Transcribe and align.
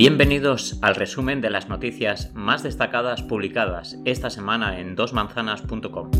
Bienvenidos 0.00 0.78
al 0.80 0.94
resumen 0.94 1.42
de 1.42 1.50
las 1.50 1.68
noticias 1.68 2.32
más 2.32 2.62
destacadas 2.62 3.20
publicadas 3.20 3.98
esta 4.06 4.30
semana 4.30 4.80
en 4.80 4.96
dosmanzanas.com. 4.96 6.10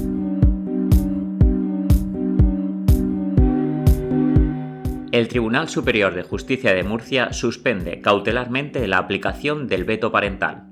El 5.12 5.28
Tribunal 5.28 5.70
Superior 5.70 6.14
de 6.14 6.22
Justicia 6.22 6.74
de 6.74 6.82
Murcia 6.82 7.32
suspende 7.32 8.02
cautelarmente 8.02 8.86
la 8.86 8.98
aplicación 8.98 9.66
del 9.66 9.84
veto 9.84 10.12
parental. 10.12 10.69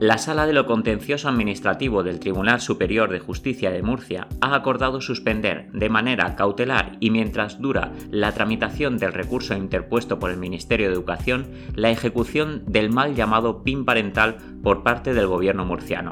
La 0.00 0.18
Sala 0.18 0.44
de 0.44 0.52
lo 0.52 0.66
Contencioso 0.66 1.28
Administrativo 1.28 2.02
del 2.02 2.18
Tribunal 2.18 2.60
Superior 2.60 3.10
de 3.10 3.20
Justicia 3.20 3.70
de 3.70 3.80
Murcia 3.80 4.26
ha 4.40 4.56
acordado 4.56 5.00
suspender 5.00 5.70
de 5.72 5.88
manera 5.88 6.34
cautelar 6.34 6.96
y 6.98 7.10
mientras 7.10 7.60
dura 7.60 7.92
la 8.10 8.32
tramitación 8.32 8.98
del 8.98 9.12
recurso 9.12 9.54
interpuesto 9.54 10.18
por 10.18 10.32
el 10.32 10.36
Ministerio 10.36 10.88
de 10.88 10.94
Educación 10.94 11.46
la 11.76 11.90
ejecución 11.90 12.64
del 12.66 12.90
mal 12.90 13.14
llamado 13.14 13.62
PIN 13.62 13.84
parental 13.84 14.38
por 14.64 14.82
parte 14.82 15.14
del 15.14 15.28
gobierno 15.28 15.64
murciano. 15.64 16.10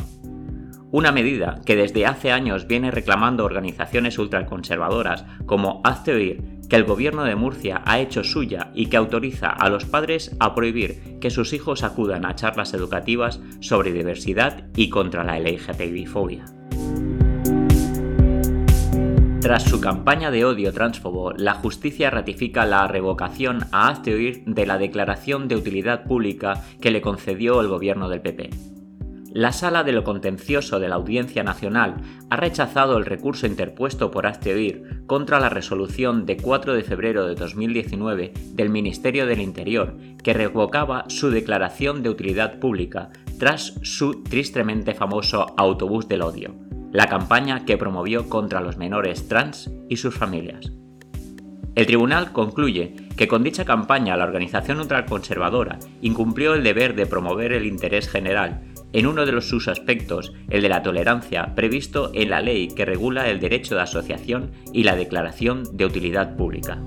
Una 0.93 1.11
medida 1.11 1.61
que 1.67 1.75
desde 1.75 2.07
hace 2.07 2.31
años 2.31 2.69
viene 2.69 2.93
reclamando 2.93 3.45
organizaciones 3.45 4.17
ultraconservadoras 4.19 5.25
como 5.45 5.81
Hazte 5.85 6.13
Oír 6.13 6.61
que 6.73 6.77
el 6.77 6.85
gobierno 6.85 7.25
de 7.25 7.37
Murcia 7.37 7.83
ha 7.85 8.01
hecho 8.01 8.25
suya 8.25 8.71
y 8.75 8.87
que 8.87 8.97
autoriza 8.97 9.51
a 9.51 9.69
los 9.69 9.85
padres 9.85 10.35
a 10.41 10.55
prohibir 10.55 11.19
que 11.21 11.29
sus 11.29 11.53
hijos 11.53 11.85
acudan 11.85 12.25
a 12.25 12.35
charlas 12.35 12.73
educativas 12.73 13.43
sobre 13.61 13.93
diversidad 13.93 14.65
y 14.75 14.89
contra 14.89 15.23
la 15.23 15.39
LGTBI-fobia. 15.39 16.47
Tras 19.43 19.65
su 19.65 19.83
campaña 19.83 20.31
de 20.31 20.47
odio 20.47 20.73
transfobo, 20.73 21.33
la 21.33 21.53
justicia 21.53 22.09
ratifica 22.09 22.65
la 22.65 22.89
revocación 22.89 23.67
a 23.71 23.89
Hazte 23.89 24.43
de 24.47 24.67
la 24.67 24.79
declaración 24.79 25.49
de 25.49 25.57
utilidad 25.57 26.05
pública 26.05 26.65
que 26.81 26.91
le 26.91 27.03
concedió 27.03 27.61
el 27.61 27.69
gobierno 27.69 28.09
del 28.09 28.23
PP. 28.23 28.72
La 29.35 29.53
Sala 29.53 29.83
de 29.83 29.93
lo 29.93 30.05
Contencioso 30.05 30.79
de 30.79 30.91
la 30.91 30.97
Audiencia 30.97 31.43
Nacional 31.43 31.97
ha 32.29 32.37
rechazado 32.37 32.99
el 32.99 33.07
recurso 33.07 33.47
interpuesto 33.47 34.11
por 34.11 34.27
Oír 34.27 35.05
contra 35.07 35.41
la 35.41 35.49
resolución 35.49 36.27
de 36.27 36.37
4 36.37 36.75
de 36.75 36.83
febrero 36.83 37.27
de 37.27 37.35
2019 37.35 38.35
del 38.53 38.69
Ministerio 38.69 39.25
del 39.25 39.41
Interior 39.41 39.97
que 40.23 40.35
revocaba 40.35 41.07
su 41.09 41.31
declaración 41.31 42.03
de 42.03 42.11
utilidad 42.11 42.59
pública 42.59 43.09
tras 43.39 43.73
su 43.83 44.23
tristemente 44.23 44.93
famoso 44.93 45.55
Autobús 45.57 46.09
del 46.09 46.21
Odio, 46.21 46.55
la 46.93 47.07
campaña 47.07 47.65
que 47.65 47.79
promovió 47.79 48.29
contra 48.29 48.61
los 48.61 48.77
menores 48.77 49.29
trans 49.29 49.71
y 49.89 49.97
sus 49.97 50.15
familias. 50.15 50.73
El 51.75 51.87
tribunal 51.87 52.33
concluye 52.33 52.97
que 53.17 53.29
con 53.29 53.43
dicha 53.43 53.65
campaña 53.65 54.15
la 54.19 54.25
organización 54.25 54.79
ultraconservadora 54.81 55.79
incumplió 56.03 56.53
el 56.53 56.63
deber 56.63 56.95
de 56.95 57.07
promover 57.07 57.55
el 57.55 57.65
interés 57.65 58.11
general 58.11 58.61
en 58.93 59.07
uno 59.07 59.27
de 59.27 59.33
los 59.33 59.49
sus 59.49 59.69
aspectos, 59.69 60.33
el 60.51 60.63
de 60.63 60.69
la 60.69 60.83
tolerancia, 60.83 61.55
previsto 61.55 62.11
en 62.15 62.31
la 62.31 62.41
ley 62.41 62.69
que 62.69 62.85
regula 62.85 63.29
el 63.31 63.41
derecho 63.41 63.75
de 63.75 63.83
asociación 63.83 64.51
y 64.73 64.85
la 64.85 64.97
declaración 64.97 65.65
de 65.77 65.87
utilidad 65.87 66.37
pública. 66.37 66.83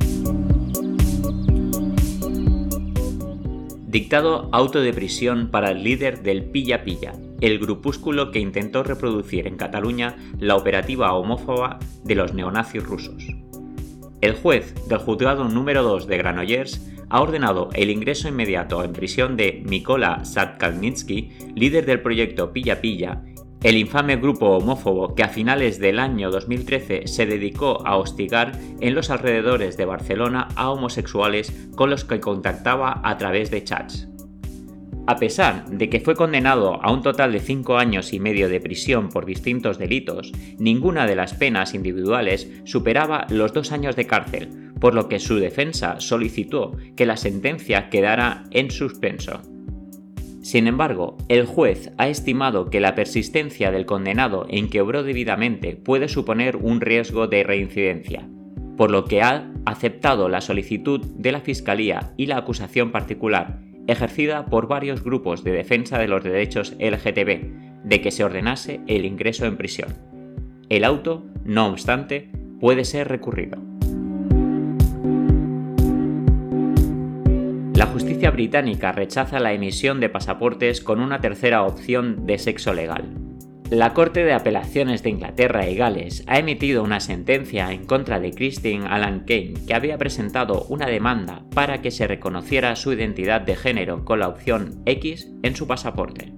Dictado 3.88 4.50
auto 4.52 4.82
de 4.82 4.94
prisión 4.94 5.48
para 5.48 5.72
el 5.72 5.84
líder 5.84 6.22
del 6.22 6.44
Pilla 6.44 6.84
Pilla, 6.84 7.14
el 7.40 7.60
grupúsculo 7.60 8.32
que 8.32 8.40
intentó 8.40 8.84
reproducir 8.84 9.48
en 9.48 9.56
Cataluña 9.56 10.18
la 10.40 10.56
operativa 10.56 11.14
homófoba 11.14 11.80
de 12.04 12.16
los 12.16 12.34
neonazis 12.34 12.84
rusos. 12.84 13.26
El 14.22 14.34
juez 14.34 14.74
del 14.88 14.98
juzgado 14.98 15.46
número 15.46 15.84
2 15.84 16.08
de 16.08 16.18
Granollers 16.18 16.82
ha 17.10 17.22
ordenado 17.22 17.70
el 17.74 17.90
ingreso 17.90 18.28
inmediato 18.28 18.84
en 18.84 18.94
prisión 18.94 19.38
de 19.38 19.64
Mikola 19.66 20.26
Satkalnitsky, 20.26 21.30
líder 21.56 21.86
del 21.86 22.02
proyecto 22.02 22.52
Pilla 22.52 22.82
Pilla, 22.82 23.22
el 23.64 23.78
infame 23.78 24.18
grupo 24.18 24.58
homófobo 24.58 25.16
que 25.16 25.24
a 25.24 25.30
finales 25.30 25.80
del 25.80 25.98
año 25.98 26.30
2013 26.30 27.08
se 27.08 27.26
dedicó 27.26 27.82
a 27.86 27.98
hostigar 27.98 28.52
en 28.80 28.94
los 28.94 29.10
alrededores 29.10 29.76
de 29.76 29.86
Barcelona 29.86 30.50
a 30.56 30.70
homosexuales 30.70 31.52
con 31.76 31.90
los 31.90 32.06
que 32.06 32.20
contactaba 32.20 33.02
a 33.04 33.18
través 33.18 33.50
de 33.50 33.64
chats. 33.64 34.08
A 35.08 35.18
pesar 35.18 35.66
de 35.70 35.90
que 35.90 36.00
fue 36.00 36.16
condenado 36.16 36.84
a 36.84 36.92
un 36.92 37.04
total 37.04 37.32
de 37.32 37.40
cinco 37.40 37.78
años 37.78 38.12
y 38.12 38.20
medio 38.20 38.50
de 38.50 38.60
prisión 38.60 39.10
por 39.10 39.26
distintos 39.26 39.78
delitos, 39.78 40.32
ninguna 40.58 41.06
de 41.06 41.16
las 41.16 41.36
penas 41.36 41.76
individuales 41.76 42.50
superaba 42.66 43.28
los 43.30 43.54
dos 43.54 43.72
años 43.72 43.96
de 43.96 44.08
cárcel, 44.08 44.65
por 44.86 44.94
lo 44.94 45.10
que 45.10 45.18
su 45.18 45.38
defensa 45.38 46.00
solicitó 46.00 46.78
que 46.96 47.08
la 47.08 47.18
sentencia 47.18 47.90
quedara 47.90 48.44
en 48.52 48.70
suspenso. 48.70 49.42
Sin 50.44 50.68
embargo, 50.68 51.18
el 51.28 51.48
juez 51.48 51.92
ha 51.98 52.08
estimado 52.08 52.70
que 52.70 52.80
la 52.80 52.94
persistencia 52.94 53.72
del 53.72 53.88
condenado 53.88 54.46
en 54.48 54.70
que 54.70 54.82
obró 54.82 55.02
debidamente 55.02 55.76
puede 55.76 56.08
suponer 56.08 56.58
un 56.58 56.82
riesgo 56.82 57.26
de 57.26 57.42
reincidencia, 57.42 58.30
por 58.78 58.92
lo 58.92 59.06
que 59.06 59.24
ha 59.24 59.52
aceptado 59.66 60.30
la 60.30 60.42
solicitud 60.42 61.04
de 61.04 61.32
la 61.32 61.42
Fiscalía 61.42 62.14
y 62.16 62.28
la 62.28 62.38
acusación 62.38 62.92
particular 62.92 63.62
ejercida 63.88 64.46
por 64.46 64.68
varios 64.68 65.04
grupos 65.04 65.44
de 65.44 65.52
defensa 65.52 65.98
de 65.98 66.10
los 66.10 66.24
derechos 66.24 66.76
LGTB, 66.80 67.86
de 67.86 68.02
que 68.02 68.12
se 68.12 68.24
ordenase 68.24 68.82
el 68.86 69.06
ingreso 69.06 69.48
en 69.48 69.58
prisión. 69.58 69.96
El 70.70 70.84
auto, 70.84 71.24
no 71.44 71.70
obstante, 71.70 72.30
puede 72.60 72.86
ser 72.86 73.08
recurrido. 73.08 73.58
Justicia 77.96 78.30
británica 78.30 78.92
rechaza 78.92 79.40
la 79.40 79.54
emisión 79.54 80.02
de 80.02 80.10
pasaportes 80.10 80.82
con 80.82 81.00
una 81.00 81.22
tercera 81.22 81.64
opción 81.64 82.26
de 82.28 82.38
sexo 82.38 82.74
legal. 82.74 83.06
La 83.70 83.94
Corte 83.94 84.26
de 84.26 84.34
Apelaciones 84.34 85.02
de 85.02 85.12
Inglaterra 85.12 85.70
y 85.70 85.78
Gales 85.78 86.26
ha 86.28 86.38
emitido 86.38 86.84
una 86.84 87.00
sentencia 87.00 87.72
en 87.72 87.86
contra 87.86 88.20
de 88.20 88.32
Christine 88.32 88.86
Alan 88.86 89.22
Kane, 89.22 89.54
que 89.66 89.74
había 89.74 89.98
presentado 89.98 90.66
una 90.68 90.88
demanda 90.88 91.46
para 91.56 91.82
que 91.82 91.90
se 91.90 92.06
reconociera 92.06 92.76
su 92.76 92.92
identidad 92.92 93.40
de 93.40 93.56
género 93.56 94.04
con 94.04 94.20
la 94.20 94.28
opción 94.28 94.82
X 94.86 95.32
en 95.42 95.56
su 95.56 95.66
pasaporte. 95.66 96.34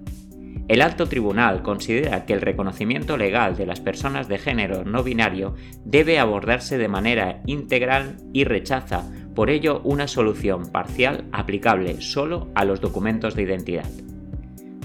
El 0.68 0.82
alto 0.82 1.06
tribunal 1.06 1.62
considera 1.62 2.26
que 2.26 2.34
el 2.34 2.42
reconocimiento 2.42 3.16
legal 3.16 3.56
de 3.56 3.64
las 3.64 3.80
personas 3.80 4.28
de 4.28 4.36
género 4.36 4.84
no 4.84 5.02
binario 5.02 5.54
debe 5.84 6.18
abordarse 6.18 6.76
de 6.76 6.88
manera 6.88 7.40
integral 7.46 8.16
y 8.34 8.44
rechaza, 8.44 9.10
por 9.34 9.50
ello, 9.50 9.80
una 9.84 10.08
solución 10.08 10.70
parcial 10.70 11.24
aplicable 11.32 12.00
solo 12.00 12.48
a 12.54 12.64
los 12.64 12.80
documentos 12.80 13.34
de 13.34 13.42
identidad. 13.42 13.90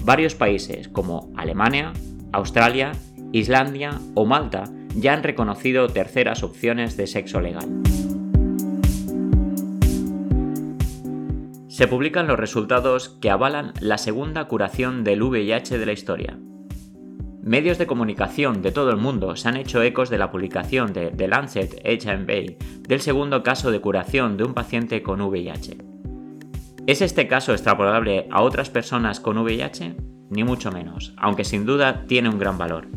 Varios 0.04 0.34
países 0.34 0.88
como 0.88 1.32
Alemania, 1.36 1.92
Australia, 2.32 2.92
Islandia 3.32 4.00
o 4.14 4.26
Malta 4.26 4.64
ya 4.94 5.14
han 5.14 5.22
reconocido 5.22 5.88
terceras 5.88 6.42
opciones 6.42 6.96
de 6.96 7.06
sexo 7.06 7.40
legal. 7.40 7.68
Se 11.68 11.88
publican 11.88 12.28
los 12.28 12.38
resultados 12.38 13.08
que 13.20 13.30
avalan 13.30 13.72
la 13.80 13.98
segunda 13.98 14.46
curación 14.46 15.02
del 15.02 15.22
VIH 15.22 15.78
de 15.78 15.86
la 15.86 15.92
historia. 15.92 16.38
Medios 17.44 17.76
de 17.76 17.86
comunicación 17.86 18.62
de 18.62 18.72
todo 18.72 18.88
el 18.88 18.96
mundo 18.96 19.36
se 19.36 19.48
han 19.48 19.58
hecho 19.58 19.82
ecos 19.82 20.08
de 20.08 20.16
la 20.16 20.30
publicación 20.30 20.94
de 20.94 21.10
The 21.10 21.28
Lancet 21.28 21.78
HIV 21.84 22.56
del 22.88 23.00
segundo 23.02 23.42
caso 23.42 23.70
de 23.70 23.82
curación 23.82 24.38
de 24.38 24.44
un 24.44 24.54
paciente 24.54 25.02
con 25.02 25.20
VIH. 25.20 25.76
¿Es 26.86 27.02
este 27.02 27.28
caso 27.28 27.52
extrapolable 27.52 28.28
a 28.30 28.40
otras 28.40 28.70
personas 28.70 29.20
con 29.20 29.36
VIH? 29.36 29.94
ni 30.30 30.42
mucho 30.42 30.72
menos, 30.72 31.12
aunque 31.18 31.44
sin 31.44 31.66
duda 31.66 32.06
tiene 32.06 32.30
un 32.30 32.38
gran 32.38 32.56
valor. 32.56 32.88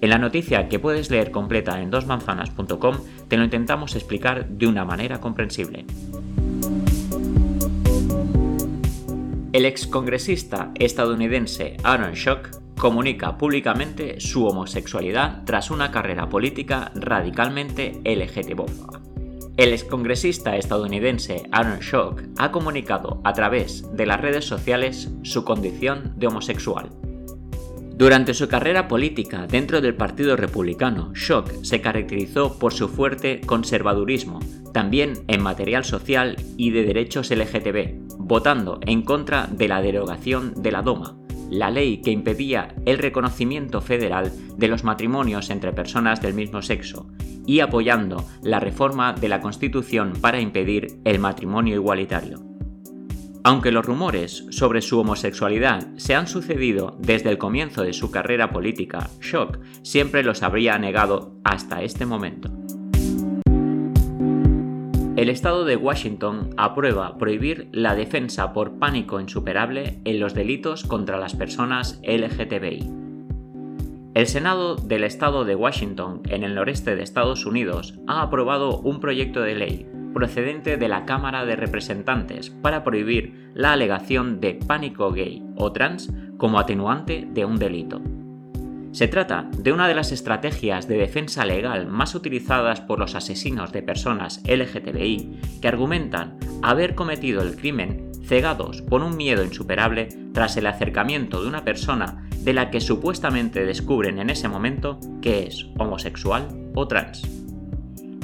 En 0.00 0.08
la 0.08 0.18
noticia 0.18 0.68
que 0.68 0.78
puedes 0.78 1.10
leer 1.10 1.30
completa 1.30 1.80
en 1.82 1.90
dosmanzanas.com 1.90 2.96
te 3.28 3.36
lo 3.36 3.44
intentamos 3.44 3.94
explicar 3.96 4.48
de 4.48 4.66
una 4.66 4.86
manera 4.86 5.20
comprensible. 5.20 5.84
El 9.52 9.66
excongresista 9.66 10.70
estadounidense 10.74 11.76
Aaron 11.82 12.16
Schock 12.16 12.59
comunica 12.80 13.36
públicamente 13.36 14.20
su 14.20 14.46
homosexualidad 14.46 15.44
tras 15.44 15.70
una 15.70 15.90
carrera 15.90 16.30
política 16.30 16.90
radicalmente 16.94 18.00
LGTBOFA. 18.06 19.02
El 19.58 19.74
excongresista 19.74 20.56
estadounidense 20.56 21.42
Aaron 21.52 21.82
Schock 21.82 22.22
ha 22.38 22.50
comunicado 22.50 23.20
a 23.22 23.34
través 23.34 23.84
de 23.94 24.06
las 24.06 24.18
redes 24.18 24.46
sociales 24.46 25.10
su 25.22 25.44
condición 25.44 26.14
de 26.16 26.28
homosexual. 26.28 26.88
Durante 27.96 28.32
su 28.32 28.48
carrera 28.48 28.88
política 28.88 29.46
dentro 29.46 29.82
del 29.82 29.94
Partido 29.94 30.34
Republicano, 30.36 31.12
Schock 31.14 31.62
se 31.62 31.82
caracterizó 31.82 32.58
por 32.58 32.72
su 32.72 32.88
fuerte 32.88 33.42
conservadurismo, 33.42 34.40
también 34.72 35.18
en 35.28 35.42
material 35.42 35.84
social 35.84 36.36
y 36.56 36.70
de 36.70 36.84
derechos 36.84 37.30
LGTB, 37.30 38.16
votando 38.16 38.80
en 38.86 39.02
contra 39.02 39.48
de 39.48 39.68
la 39.68 39.82
derogación 39.82 40.54
de 40.62 40.72
la 40.72 40.80
DOMA, 40.80 41.19
la 41.50 41.70
ley 41.70 42.00
que 42.00 42.10
impedía 42.10 42.74
el 42.86 42.98
reconocimiento 42.98 43.80
federal 43.80 44.32
de 44.56 44.68
los 44.68 44.84
matrimonios 44.84 45.50
entre 45.50 45.72
personas 45.72 46.20
del 46.22 46.34
mismo 46.34 46.62
sexo, 46.62 47.08
y 47.46 47.60
apoyando 47.60 48.24
la 48.42 48.60
reforma 48.60 49.12
de 49.12 49.28
la 49.28 49.40
Constitución 49.40 50.12
para 50.20 50.40
impedir 50.40 51.00
el 51.04 51.18
matrimonio 51.18 51.74
igualitario. 51.74 52.38
Aunque 53.42 53.72
los 53.72 53.86
rumores 53.86 54.46
sobre 54.50 54.82
su 54.82 54.98
homosexualidad 55.00 55.88
se 55.96 56.14
han 56.14 56.26
sucedido 56.26 56.96
desde 57.00 57.30
el 57.30 57.38
comienzo 57.38 57.82
de 57.82 57.94
su 57.94 58.10
carrera 58.10 58.50
política, 58.50 59.08
Shock 59.20 59.58
siempre 59.82 60.22
los 60.22 60.42
habría 60.42 60.78
negado 60.78 61.40
hasta 61.42 61.82
este 61.82 62.04
momento. 62.04 62.59
El 65.20 65.28
estado 65.28 65.66
de 65.66 65.76
Washington 65.76 66.54
aprueba 66.56 67.18
prohibir 67.18 67.68
la 67.72 67.94
defensa 67.94 68.54
por 68.54 68.78
pánico 68.78 69.20
insuperable 69.20 70.00
en 70.06 70.18
los 70.18 70.32
delitos 70.32 70.84
contra 70.84 71.18
las 71.18 71.34
personas 71.34 72.00
LGTBI. 72.04 72.90
El 74.14 74.26
Senado 74.26 74.76
del 74.76 75.04
estado 75.04 75.44
de 75.44 75.54
Washington, 75.54 76.22
en 76.30 76.42
el 76.42 76.54
noreste 76.54 76.96
de 76.96 77.02
Estados 77.02 77.44
Unidos, 77.44 77.98
ha 78.06 78.22
aprobado 78.22 78.78
un 78.78 78.98
proyecto 78.98 79.42
de 79.42 79.56
ley 79.56 79.86
procedente 80.14 80.78
de 80.78 80.88
la 80.88 81.04
Cámara 81.04 81.44
de 81.44 81.54
Representantes 81.54 82.48
para 82.48 82.82
prohibir 82.82 83.50
la 83.52 83.74
alegación 83.74 84.40
de 84.40 84.54
pánico 84.54 85.12
gay 85.12 85.44
o 85.54 85.70
trans 85.70 86.10
como 86.38 86.58
atenuante 86.58 87.28
de 87.30 87.44
un 87.44 87.58
delito. 87.58 88.00
Se 88.92 89.06
trata 89.06 89.48
de 89.56 89.72
una 89.72 89.86
de 89.86 89.94
las 89.94 90.10
estrategias 90.10 90.88
de 90.88 90.98
defensa 90.98 91.44
legal 91.44 91.86
más 91.86 92.14
utilizadas 92.16 92.80
por 92.80 92.98
los 92.98 93.14
asesinos 93.14 93.72
de 93.72 93.82
personas 93.82 94.42
LGTBI 94.44 95.60
que 95.62 95.68
argumentan 95.68 96.38
haber 96.62 96.96
cometido 96.96 97.42
el 97.42 97.56
crimen 97.56 98.10
cegados 98.24 98.82
por 98.82 99.02
un 99.02 99.16
miedo 99.16 99.44
insuperable 99.44 100.08
tras 100.32 100.56
el 100.56 100.66
acercamiento 100.66 101.40
de 101.40 101.48
una 101.48 101.64
persona 101.64 102.28
de 102.38 102.52
la 102.52 102.70
que 102.70 102.80
supuestamente 102.80 103.64
descubren 103.64 104.18
en 104.18 104.30
ese 104.30 104.48
momento 104.48 104.98
que 105.22 105.46
es 105.46 105.66
homosexual 105.78 106.48
o 106.74 106.88
trans. 106.88 107.22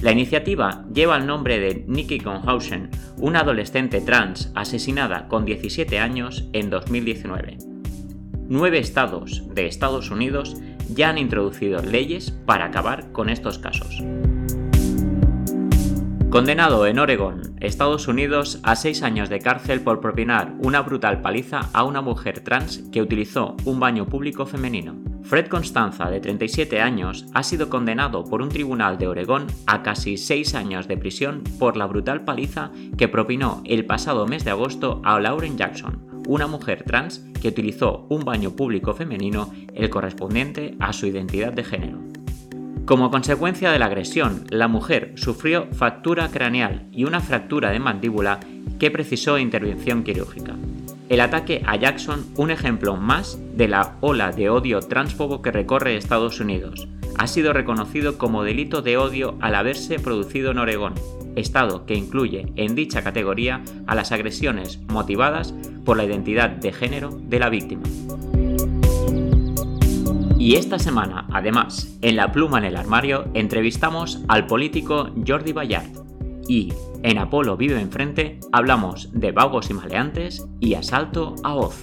La 0.02 0.12
iniciativa 0.12 0.84
lleva 0.92 1.16
el 1.16 1.26
nombre 1.26 1.58
de 1.58 1.84
Nikki 1.86 2.18
Conhausen, 2.18 2.90
una 3.18 3.40
adolescente 3.40 4.00
trans 4.00 4.52
asesinada 4.54 5.26
con 5.28 5.44
17 5.44 5.98
años 5.98 6.48
en 6.52 6.70
2019. 6.70 7.75
Nueve 8.48 8.78
estados 8.78 9.42
de 9.54 9.66
Estados 9.66 10.10
Unidos 10.12 10.56
ya 10.94 11.10
han 11.10 11.18
introducido 11.18 11.82
leyes 11.82 12.30
para 12.30 12.66
acabar 12.66 13.10
con 13.10 13.28
estos 13.28 13.58
casos. 13.58 14.04
Condenado 16.30 16.86
en 16.86 16.98
Oregón, 17.00 17.56
Estados 17.60 18.06
Unidos, 18.06 18.60
a 18.62 18.76
seis 18.76 19.02
años 19.02 19.28
de 19.28 19.40
cárcel 19.40 19.80
por 19.80 20.00
propinar 20.00 20.54
una 20.60 20.82
brutal 20.82 21.22
paliza 21.22 21.70
a 21.72 21.82
una 21.82 22.02
mujer 22.02 22.40
trans 22.40 22.84
que 22.92 23.02
utilizó 23.02 23.56
un 23.64 23.80
baño 23.80 24.06
público 24.06 24.46
femenino. 24.46 24.94
Fred 25.22 25.48
Constanza, 25.48 26.08
de 26.08 26.20
37 26.20 26.80
años, 26.80 27.26
ha 27.34 27.42
sido 27.42 27.68
condenado 27.68 28.22
por 28.22 28.42
un 28.42 28.48
tribunal 28.48 28.96
de 28.96 29.08
Oregón 29.08 29.48
a 29.66 29.82
casi 29.82 30.16
seis 30.18 30.54
años 30.54 30.86
de 30.86 30.96
prisión 30.96 31.42
por 31.58 31.76
la 31.76 31.86
brutal 31.86 32.24
paliza 32.24 32.70
que 32.96 33.08
propinó 33.08 33.60
el 33.64 33.86
pasado 33.86 34.28
mes 34.28 34.44
de 34.44 34.52
agosto 34.52 35.00
a 35.04 35.18
Lauren 35.18 35.56
Jackson, 35.56 36.05
una 36.26 36.46
mujer 36.46 36.84
trans 36.84 37.24
que 37.40 37.48
utilizó 37.48 38.06
un 38.08 38.24
baño 38.24 38.52
público 38.52 38.94
femenino, 38.94 39.52
el 39.74 39.90
correspondiente 39.90 40.74
a 40.80 40.92
su 40.92 41.06
identidad 41.06 41.52
de 41.52 41.64
género. 41.64 41.98
Como 42.84 43.10
consecuencia 43.10 43.72
de 43.72 43.80
la 43.80 43.86
agresión, 43.86 44.44
la 44.48 44.68
mujer 44.68 45.12
sufrió 45.16 45.66
fractura 45.72 46.28
craneal 46.28 46.86
y 46.92 47.04
una 47.04 47.20
fractura 47.20 47.70
de 47.70 47.80
mandíbula 47.80 48.38
que 48.78 48.92
precisó 48.92 49.38
intervención 49.38 50.04
quirúrgica. 50.04 50.54
El 51.08 51.20
ataque 51.20 51.62
a 51.66 51.76
Jackson, 51.76 52.26
un 52.36 52.50
ejemplo 52.50 52.96
más 52.96 53.38
de 53.56 53.68
la 53.68 53.96
ola 54.00 54.32
de 54.32 54.50
odio 54.50 54.80
transfobo 54.80 55.42
que 55.42 55.52
recorre 55.52 55.96
Estados 55.96 56.40
Unidos, 56.40 56.88
ha 57.18 57.26
sido 57.26 57.52
reconocido 57.52 58.18
como 58.18 58.42
delito 58.42 58.82
de 58.82 58.96
odio 58.96 59.36
al 59.40 59.54
haberse 59.54 59.98
producido 59.98 60.50
en 60.50 60.58
Oregón, 60.58 60.94
estado 61.34 61.86
que 61.86 61.94
incluye 61.94 62.52
en 62.56 62.74
dicha 62.74 63.02
categoría 63.02 63.62
a 63.86 63.94
las 63.94 64.12
agresiones 64.12 64.80
motivadas 64.88 65.54
por 65.84 65.96
la 65.96 66.04
identidad 66.04 66.50
de 66.50 66.72
género 66.72 67.10
de 67.10 67.38
la 67.38 67.48
víctima. 67.48 67.82
Y 70.38 70.54
esta 70.54 70.78
semana, 70.78 71.26
además, 71.32 71.96
en 72.02 72.16
La 72.16 72.30
Pluma 72.30 72.58
en 72.58 72.66
el 72.66 72.76
Armario, 72.76 73.26
entrevistamos 73.34 74.22
al 74.28 74.46
político 74.46 75.10
Jordi 75.26 75.52
Ballard. 75.52 75.90
Y 76.46 76.72
en 77.02 77.18
Apolo 77.18 77.56
Vive 77.56 77.80
Enfrente 77.80 78.38
hablamos 78.52 79.10
de 79.12 79.32
vagos 79.32 79.70
y 79.70 79.74
maleantes 79.74 80.46
y 80.60 80.74
asalto 80.74 81.34
a 81.42 81.54
Oz. 81.54 81.82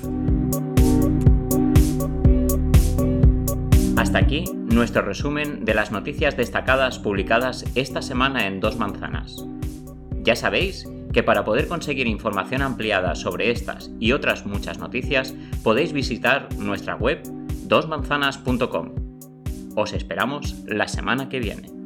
Hasta 3.97 4.19
aquí 4.19 4.45
nuestro 4.73 5.03
resumen 5.03 5.65
de 5.65 5.73
las 5.73 5.91
noticias 5.91 6.35
destacadas 6.35 6.97
publicadas 6.97 7.65
esta 7.75 8.01
semana 8.01 8.47
en 8.47 8.59
Dos 8.59 8.77
Manzanas. 8.77 9.45
Ya 10.23 10.35
sabéis 10.35 10.89
que 11.13 11.21
para 11.21 11.43
poder 11.43 11.67
conseguir 11.67 12.07
información 12.07 12.63
ampliada 12.63 13.13
sobre 13.13 13.51
estas 13.51 13.91
y 13.99 14.13
otras 14.13 14.45
muchas 14.45 14.79
noticias 14.79 15.35
podéis 15.63 15.93
visitar 15.93 16.49
nuestra 16.57 16.95
web 16.95 17.21
dosmanzanas.com. 17.67 18.89
Os 19.75 19.93
esperamos 19.93 20.55
la 20.65 20.87
semana 20.87 21.29
que 21.29 21.39
viene. 21.39 21.82